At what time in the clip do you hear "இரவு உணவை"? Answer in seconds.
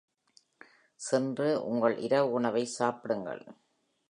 1.97-2.65